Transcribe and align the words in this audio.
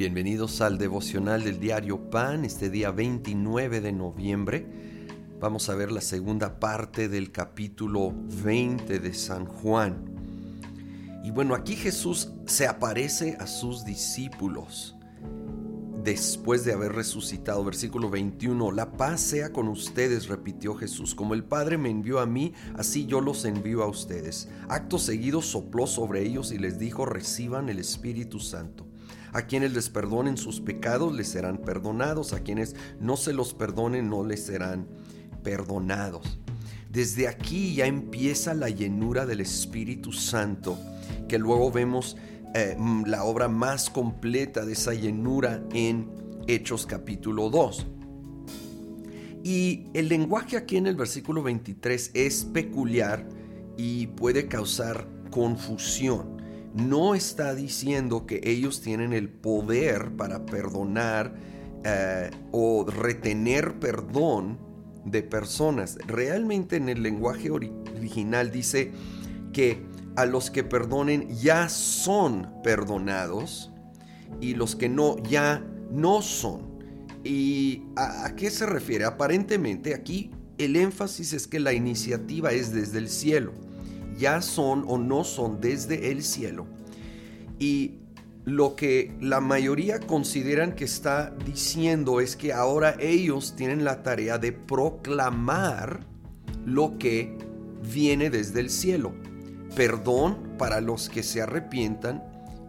Bienvenidos 0.00 0.62
al 0.62 0.78
devocional 0.78 1.44
del 1.44 1.60
diario 1.60 2.08
Pan, 2.08 2.46
este 2.46 2.70
día 2.70 2.90
29 2.90 3.82
de 3.82 3.92
noviembre. 3.92 4.66
Vamos 5.38 5.68
a 5.68 5.74
ver 5.74 5.92
la 5.92 6.00
segunda 6.00 6.58
parte 6.58 7.10
del 7.10 7.30
capítulo 7.32 8.14
20 8.42 8.98
de 8.98 9.12
San 9.12 9.44
Juan. 9.44 10.06
Y 11.22 11.30
bueno, 11.32 11.54
aquí 11.54 11.76
Jesús 11.76 12.30
se 12.46 12.66
aparece 12.66 13.36
a 13.40 13.46
sus 13.46 13.84
discípulos 13.84 14.96
después 16.02 16.64
de 16.64 16.72
haber 16.72 16.92
resucitado. 16.92 17.62
Versículo 17.62 18.08
21, 18.08 18.72
la 18.72 18.92
paz 18.92 19.20
sea 19.20 19.52
con 19.52 19.68
ustedes, 19.68 20.28
repitió 20.28 20.74
Jesús. 20.76 21.14
Como 21.14 21.34
el 21.34 21.44
Padre 21.44 21.76
me 21.76 21.90
envió 21.90 22.20
a 22.20 22.26
mí, 22.26 22.54
así 22.74 23.04
yo 23.04 23.20
los 23.20 23.44
envío 23.44 23.82
a 23.82 23.88
ustedes. 23.88 24.48
Acto 24.70 24.98
seguido 24.98 25.42
sopló 25.42 25.86
sobre 25.86 26.22
ellos 26.22 26.52
y 26.52 26.58
les 26.58 26.78
dijo, 26.78 27.04
reciban 27.04 27.68
el 27.68 27.78
Espíritu 27.78 28.40
Santo. 28.40 28.89
A 29.32 29.42
quienes 29.42 29.72
les 29.72 29.88
perdonen 29.88 30.36
sus 30.36 30.60
pecados 30.60 31.14
les 31.14 31.28
serán 31.28 31.58
perdonados, 31.58 32.32
a 32.32 32.40
quienes 32.40 32.74
no 33.00 33.16
se 33.16 33.32
los 33.32 33.54
perdonen 33.54 34.08
no 34.10 34.24
les 34.24 34.44
serán 34.44 34.88
perdonados. 35.42 36.40
Desde 36.90 37.28
aquí 37.28 37.74
ya 37.74 37.86
empieza 37.86 38.54
la 38.54 38.68
llenura 38.68 39.24
del 39.24 39.40
Espíritu 39.40 40.12
Santo, 40.12 40.76
que 41.28 41.38
luego 41.38 41.70
vemos 41.70 42.16
eh, 42.54 42.76
la 43.06 43.22
obra 43.22 43.48
más 43.48 43.90
completa 43.90 44.64
de 44.64 44.72
esa 44.72 44.92
llenura 44.94 45.62
en 45.72 46.10
Hechos 46.48 46.86
capítulo 46.86 47.48
2. 47.48 47.86
Y 49.44 49.84
el 49.94 50.08
lenguaje 50.08 50.56
aquí 50.56 50.76
en 50.76 50.88
el 50.88 50.96
versículo 50.96 51.42
23 51.44 52.10
es 52.12 52.44
peculiar 52.44 53.26
y 53.76 54.08
puede 54.08 54.48
causar 54.48 55.06
confusión 55.30 56.39
no 56.74 57.14
está 57.14 57.54
diciendo 57.54 58.26
que 58.26 58.40
ellos 58.44 58.80
tienen 58.80 59.12
el 59.12 59.28
poder 59.28 60.12
para 60.16 60.46
perdonar 60.46 61.34
eh, 61.84 62.30
o 62.52 62.84
retener 62.84 63.78
perdón 63.80 64.58
de 65.04 65.22
personas. 65.22 65.98
Realmente 66.06 66.76
en 66.76 66.88
el 66.88 67.02
lenguaje 67.02 67.50
original 67.50 68.50
dice 68.50 68.92
que 69.52 69.82
a 70.16 70.26
los 70.26 70.50
que 70.50 70.62
perdonen 70.62 71.28
ya 71.28 71.68
son 71.68 72.48
perdonados 72.62 73.70
y 74.40 74.54
los 74.54 74.76
que 74.76 74.88
no 74.88 75.18
ya 75.22 75.64
no 75.90 76.22
son. 76.22 76.70
¿Y 77.24 77.82
a 77.96 78.34
qué 78.36 78.50
se 78.50 78.64
refiere? 78.64 79.04
Aparentemente 79.04 79.94
aquí 79.94 80.30
el 80.56 80.76
énfasis 80.76 81.32
es 81.32 81.46
que 81.46 81.60
la 81.60 81.72
iniciativa 81.72 82.52
es 82.52 82.72
desde 82.72 82.98
el 82.98 83.08
cielo 83.08 83.52
ya 84.20 84.42
son 84.42 84.84
o 84.86 84.98
no 84.98 85.24
son 85.24 85.60
desde 85.60 86.12
el 86.12 86.22
cielo. 86.22 86.66
Y 87.58 87.94
lo 88.44 88.76
que 88.76 89.16
la 89.20 89.40
mayoría 89.40 90.00
consideran 90.00 90.74
que 90.74 90.84
está 90.84 91.34
diciendo 91.44 92.20
es 92.20 92.36
que 92.36 92.52
ahora 92.52 92.96
ellos 93.00 93.54
tienen 93.56 93.84
la 93.84 94.02
tarea 94.02 94.38
de 94.38 94.52
proclamar 94.52 96.06
lo 96.64 96.98
que 96.98 97.36
viene 97.92 98.30
desde 98.30 98.60
el 98.60 98.70
cielo. 98.70 99.12
Perdón 99.74 100.54
para 100.58 100.80
los 100.80 101.08
que 101.08 101.22
se 101.22 101.42
arrepientan 101.42 102.22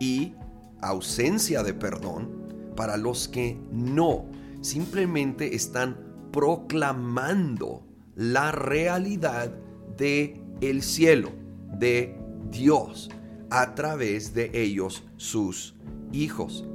y 0.00 0.34
ausencia 0.80 1.62
de 1.62 1.74
perdón 1.74 2.30
para 2.76 2.96
los 2.96 3.28
que 3.28 3.58
no. 3.72 4.26
Simplemente 4.60 5.54
están 5.54 5.96
proclamando 6.32 7.86
la 8.16 8.52
realidad 8.52 9.50
de 9.96 10.43
el 10.66 10.82
cielo 10.82 11.30
de 11.78 12.18
Dios 12.50 13.10
a 13.50 13.74
través 13.74 14.34
de 14.34 14.50
ellos 14.54 15.04
sus 15.16 15.74
hijos. 16.12 16.66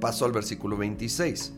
Paso 0.00 0.24
al 0.24 0.32
versículo 0.32 0.76
26. 0.76 1.54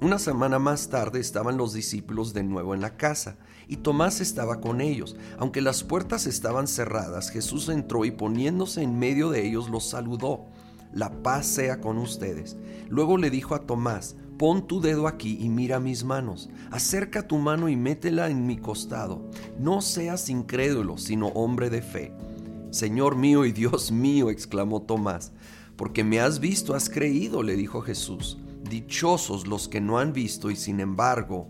Una 0.00 0.18
semana 0.18 0.58
más 0.58 0.88
tarde 0.88 1.20
estaban 1.20 1.56
los 1.56 1.72
discípulos 1.72 2.32
de 2.32 2.42
nuevo 2.42 2.74
en 2.74 2.80
la 2.80 2.96
casa 2.96 3.36
y 3.68 3.76
Tomás 3.76 4.20
estaba 4.20 4.60
con 4.60 4.80
ellos. 4.80 5.16
Aunque 5.38 5.60
las 5.60 5.84
puertas 5.84 6.26
estaban 6.26 6.66
cerradas, 6.66 7.30
Jesús 7.30 7.68
entró 7.68 8.04
y 8.04 8.10
poniéndose 8.10 8.82
en 8.82 8.98
medio 8.98 9.30
de 9.30 9.46
ellos 9.46 9.70
los 9.70 9.88
saludó. 9.88 10.46
La 10.92 11.22
paz 11.22 11.46
sea 11.46 11.80
con 11.80 11.98
ustedes. 11.98 12.56
Luego 12.88 13.16
le 13.16 13.30
dijo 13.30 13.54
a 13.54 13.60
Tomás, 13.60 14.16
Pon 14.42 14.66
tu 14.66 14.80
dedo 14.80 15.06
aquí 15.06 15.38
y 15.40 15.48
mira 15.48 15.78
mis 15.78 16.02
manos. 16.02 16.50
Acerca 16.72 17.28
tu 17.28 17.38
mano 17.38 17.68
y 17.68 17.76
métela 17.76 18.28
en 18.28 18.44
mi 18.44 18.56
costado. 18.56 19.30
No 19.56 19.80
seas 19.80 20.28
incrédulo, 20.28 20.98
sino 20.98 21.28
hombre 21.28 21.70
de 21.70 21.80
fe. 21.80 22.12
Señor 22.72 23.14
mío 23.14 23.44
y 23.44 23.52
Dios 23.52 23.92
mío, 23.92 24.30
exclamó 24.30 24.82
Tomás. 24.82 25.30
Porque 25.76 26.02
me 26.02 26.18
has 26.18 26.40
visto, 26.40 26.74
has 26.74 26.90
creído, 26.90 27.44
le 27.44 27.54
dijo 27.54 27.82
Jesús. 27.82 28.36
Dichosos 28.68 29.46
los 29.46 29.68
que 29.68 29.80
no 29.80 30.00
han 30.00 30.12
visto 30.12 30.50
y 30.50 30.56
sin 30.56 30.80
embargo 30.80 31.46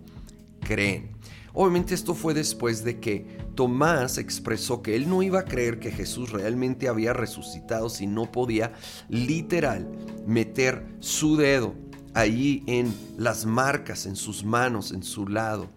creen. 0.61 1.13
Obviamente 1.55 1.95
esto 1.95 2.13
fue 2.13 2.35
después 2.35 2.85
de 2.85 3.01
que 3.01 3.39
Tomás 3.55 4.19
expresó 4.19 4.83
que 4.83 4.97
él 4.97 5.09
no 5.09 5.23
iba 5.23 5.41
a 5.41 5.45
creer 5.47 5.81
que 5.81 5.93
Jesús 5.93 6.31
realmente 6.31 6.89
había 6.89 7.15
resucitado 7.15 7.89
si 7.89 8.07
no 8.07 8.31
podía 8.31 8.75
literal 9.09 9.89
meter 10.27 10.87
su 11.01 11.39
dedo 11.39 11.75
allí 12.15 12.63
en 12.67 12.95
las 13.17 13.47
marcas, 13.47 14.07
en 14.07 14.17
sus 14.17 14.45
manos, 14.45 14.93
en 14.93 15.03
su 15.03 15.27
lado. 15.29 15.69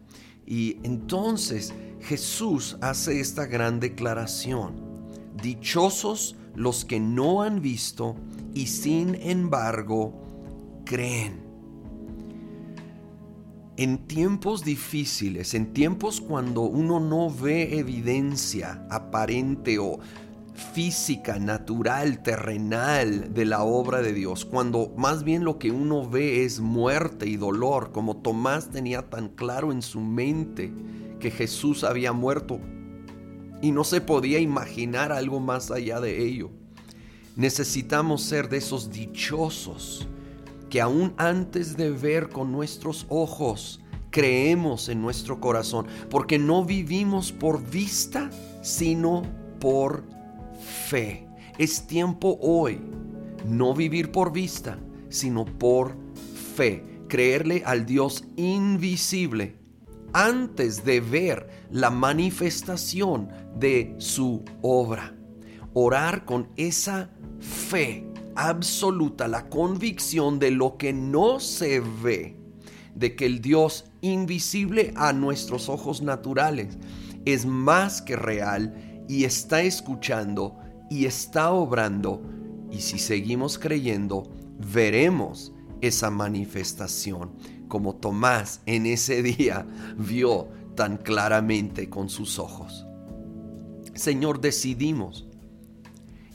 Y 0.46 0.78
entonces 0.84 1.74
Jesús 2.02 2.78
hace 2.82 3.20
esta 3.20 3.46
gran 3.46 3.80
declaración. 3.80 4.74
Dichosos 5.42 6.36
los 6.56 6.86
que 6.86 7.00
no 7.00 7.42
han 7.42 7.62
visto 7.62 8.16
y 8.54 8.68
sin 8.68 9.16
embargo 9.16 10.14
creen. 10.86 11.44
En 13.78 14.08
tiempos 14.08 14.64
difíciles, 14.64 15.54
en 15.54 15.74
tiempos 15.74 16.22
cuando 16.22 16.62
uno 16.62 17.02
no 17.02 17.30
ve 17.30 17.78
evidencia 17.78 18.88
aparente 18.90 19.80
o 19.80 20.00
física, 20.56 21.38
natural, 21.38 22.24
terrenal 22.24 23.34
de 23.34 23.46
la 23.46 23.64
obra 23.64 24.02
de 24.02 24.14
Dios, 24.14 24.46
cuando 24.46 24.94
más 24.98 25.24
bien 25.24 25.44
lo 25.44 25.60
que 25.60 25.72
uno 25.72 26.10
ve 26.10 26.46
es 26.46 26.60
muerte 26.60 27.28
y 27.28 27.36
dolor, 27.36 27.92
como 27.92 28.18
Tomás 28.18 28.70
tenía 28.70 29.10
tan 29.10 29.30
claro 29.30 29.72
en 29.72 29.82
su 29.82 30.00
mente 30.00 30.74
que 31.20 31.30
Jesús 31.30 31.84
había 31.84 32.14
muerto 32.14 32.60
y 33.62 33.72
no 33.72 33.84
se 33.84 34.02
podía 34.02 34.40
imaginar 34.40 35.12
algo 35.12 35.40
más 35.40 35.72
allá 35.72 36.00
de 36.00 36.24
ello. 36.24 36.52
Necesitamos 37.36 38.22
ser 38.22 38.48
de 38.48 38.58
esos 38.58 38.92
dichosos 38.92 40.08
que 40.70 40.82
aún 40.82 41.14
antes 41.18 41.76
de 41.76 41.92
ver 41.92 42.30
con 42.30 42.52
nuestros 42.52 43.06
ojos, 43.10 43.82
creemos 44.10 44.88
en 44.88 45.02
nuestro 45.02 45.42
corazón, 45.42 45.88
porque 46.10 46.40
no 46.40 46.64
vivimos 46.64 47.34
por 47.34 47.62
vista, 47.70 48.30
sino 48.62 49.24
por 49.60 50.15
fe. 50.66 51.28
Es 51.58 51.88
tiempo 51.88 52.38
hoy 52.42 52.82
no 53.46 53.74
vivir 53.74 54.12
por 54.12 54.34
vista, 54.34 54.80
sino 55.10 55.46
por 55.46 55.96
fe. 56.56 56.84
Creerle 57.08 57.64
al 57.66 57.86
Dios 57.86 58.26
invisible 58.36 59.60
antes 60.14 60.84
de 60.84 61.02
ver 61.02 61.50
la 61.72 61.90
manifestación 61.90 63.30
de 63.58 63.96
su 63.98 64.44
obra. 64.62 65.14
Orar 65.74 66.26
con 66.26 66.50
esa 66.56 67.12
fe 67.40 68.08
absoluta, 68.36 69.28
la 69.28 69.50
convicción 69.50 70.40
de 70.40 70.52
lo 70.52 70.78
que 70.78 70.94
no 70.94 71.40
se 71.40 71.82
ve, 71.82 72.38
de 72.96 73.16
que 73.16 73.26
el 73.26 73.42
Dios 73.42 73.86
invisible 74.02 74.94
a 74.96 75.14
nuestros 75.14 75.70
ojos 75.70 76.02
naturales 76.02 76.78
es 77.26 77.46
más 77.46 78.02
que 78.02 78.16
real 78.16 78.95
y 79.08 79.24
está 79.24 79.62
escuchando 79.62 80.58
y 80.90 81.06
está 81.06 81.52
obrando. 81.52 82.22
Y 82.72 82.80
si 82.80 83.00
seguimos 83.00 83.58
creyendo, 83.58 84.24
veremos 84.74 85.54
esa 85.82 86.10
manifestación 86.10 87.32
como 87.68 87.96
Tomás 87.96 88.62
en 88.66 88.86
ese 88.86 89.22
día 89.22 89.66
vio 89.98 90.48
tan 90.76 90.98
claramente 90.98 91.90
con 91.90 92.10
sus 92.10 92.40
ojos. 92.40 92.86
Señor, 93.94 94.42
decidimos 94.42 95.26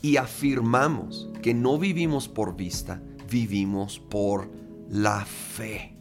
y 0.03 0.17
afirmamos 0.17 1.29
que 1.43 1.53
no 1.53 1.79
vivimos 1.79 2.27
por 2.29 2.57
vista, 2.57 3.03
vivimos 3.31 3.99
por 3.99 4.51
la 4.89 5.25
fe. 5.25 5.97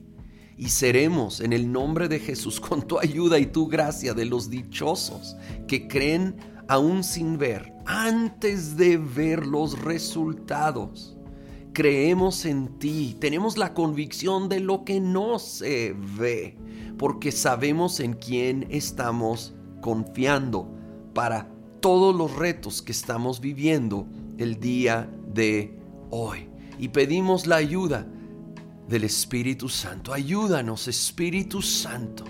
Y 0.58 0.70
seremos 0.70 1.40
en 1.40 1.54
el 1.54 1.72
nombre 1.72 2.08
de 2.08 2.20
Jesús 2.20 2.60
con 2.62 2.88
tu 2.88 3.00
ayuda 3.00 3.40
y 3.40 3.48
tu 3.48 3.68
gracia 3.68 4.14
de 4.14 4.26
los 4.26 4.50
dichosos 4.50 5.36
que 5.68 5.88
creen 5.88 6.36
aún 6.70 7.04
sin 7.04 7.40
ver, 7.40 7.74
antes 7.88 8.78
de 8.78 8.98
ver 8.98 9.48
los 9.48 9.82
resultados. 9.82 11.18
Creemos 11.74 12.46
en 12.46 12.78
ti, 12.78 13.18
tenemos 13.20 13.58
la 13.58 13.74
convicción 13.74 14.50
de 14.50 14.60
lo 14.60 14.86
que 14.86 15.00
no 15.00 15.40
se 15.40 15.96
ve, 16.16 16.56
porque 17.00 17.32
sabemos 17.32 18.00
en 18.00 18.14
quién 18.14 18.68
estamos 18.70 19.56
confiando 19.82 20.72
para 21.16 21.50
todos 21.80 22.16
los 22.16 22.36
retos 22.36 22.84
que 22.84 22.92
estamos 22.92 23.42
viviendo 23.42 24.06
el 24.38 24.60
día 24.60 25.10
de 25.34 25.76
hoy. 26.12 26.48
y 26.78 26.88
pedimos 26.90 27.46
la 27.46 27.58
ayuda 27.58 28.08
del 28.88 29.04
Espíritu 29.04 29.68
Santo. 29.68 30.14
Ayúdanos, 30.14 30.88
Espíritu 30.88 31.62
Santo. 31.62 32.24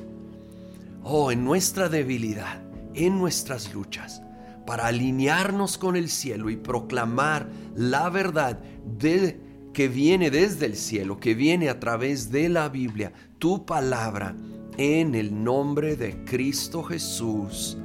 Oh, 1.04 1.30
en 1.32 1.46
nuestra 1.46 1.88
debilidad, 1.88 2.60
en 2.96 3.20
nuestras 3.20 3.72
luchas, 3.74 4.24
para 4.70 4.86
alinearnos 4.86 5.80
con 5.80 5.96
el 5.96 6.10
cielo 6.10 6.52
y 6.52 6.56
proclamar 6.56 7.50
la 7.76 8.08
verdad 8.12 8.60
de, 8.86 9.42
que 9.74 9.88
viene 9.88 10.30
desde 10.30 10.68
el 10.68 10.76
cielo, 10.76 11.20
que 11.20 11.34
viene 11.34 11.70
a 11.70 11.80
través 11.80 12.30
de 12.30 12.50
la 12.50 12.70
Biblia, 12.70 13.12
tu 13.40 13.66
palabra, 13.66 14.36
en 14.78 15.16
el 15.16 15.44
nombre 15.44 15.96
de 15.96 16.24
Cristo 16.24 16.84
Jesús. 16.84 17.80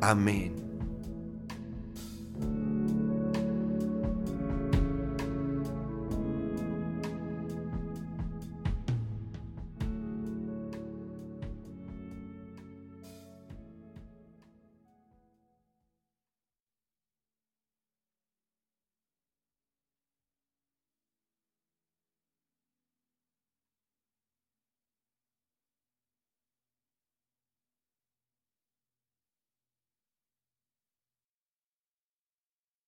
Amén. 0.00 0.61